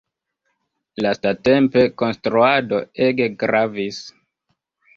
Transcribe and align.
Lastatempe 1.05 1.83
konstruado 2.03 2.81
ege 3.11 3.31
gravis. 3.47 4.05